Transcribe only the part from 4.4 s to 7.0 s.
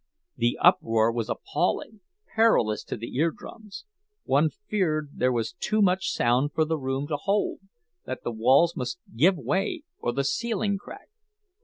feared there was too much sound for the